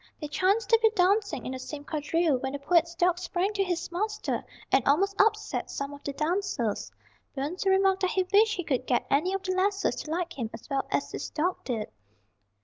[0.19, 3.63] They chanced to be dancing in the same quadrille when the poet's dog sprang to
[3.63, 6.91] his master and almost upset some of the dancers.
[7.35, 10.49] Burns remarked that he wished he could get any of the lasses to like him
[10.55, 11.91] as well as his dog did.